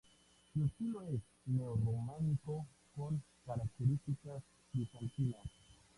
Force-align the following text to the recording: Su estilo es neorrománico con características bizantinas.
Su 0.51 0.63
estilo 0.63 1.03
es 1.03 1.21
neorrománico 1.45 2.65
con 2.95 3.21
características 3.45 4.41
bizantinas. 4.73 5.45